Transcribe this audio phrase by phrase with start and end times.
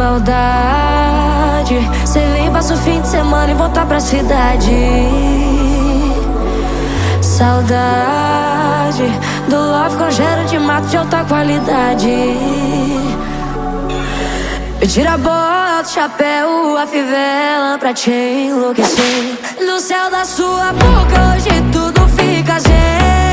[0.00, 4.72] Saudade, cê vem, passa o fim de semana e voltar pra cidade.
[7.20, 9.04] Saudade
[9.46, 10.08] do love com
[10.46, 12.08] de mato de alta qualidade.
[14.80, 19.38] Eu tiro a bota, o chapéu, a fivela pra te enlouquecer.
[19.60, 23.29] No céu da sua boca hoje tudo fica zen.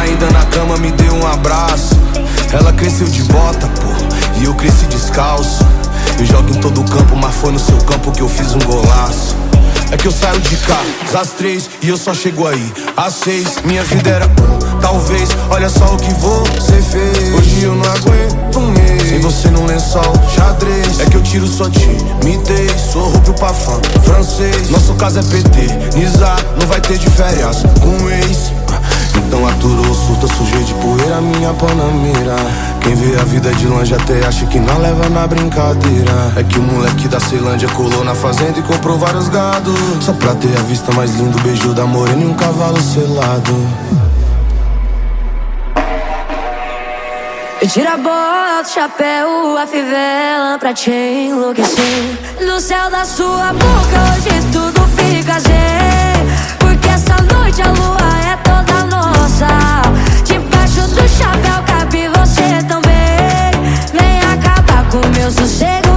[0.00, 1.96] Ainda na cama me deu um abraço.
[2.52, 5.64] Ela cresceu de bota, pô, e eu cresci descalço.
[6.18, 9.36] Eu jogo em todo campo, mas foi no seu campo que eu fiz um golaço.
[9.90, 10.80] É que eu saio de cá
[11.18, 13.56] às três e eu só chego aí às seis.
[13.64, 15.28] Minha vida era um, talvez.
[15.50, 17.34] Olha só o que você fez.
[17.34, 21.00] Hoje eu não aguento um mês sem você no lençol xadrez.
[21.00, 22.72] É que eu tiro sua timidez.
[22.92, 24.70] Sou rubro pra fã francês.
[24.70, 26.38] Nosso caso é PT, Nizar.
[26.58, 28.52] Não vai ter de férias com ex.
[29.26, 32.36] Então aturou, surta, sujei de poeira minha panamera
[32.80, 36.58] Quem vê a vida de longe até acha que não leva na brincadeira É que
[36.58, 40.62] o moleque da Ceilândia colou na fazenda e comprou vários gados Só pra ter a
[40.62, 43.54] vista mais linda, o beijo da morena e um cavalo selado
[47.62, 52.18] Eu tiro a bota, chapéu, a fivela pra te enlouquecer.
[52.40, 56.56] No céu da sua boca hoje tudo fica zen.
[56.58, 57.99] Porque essa noite a lua
[65.20, 65.89] meu sossego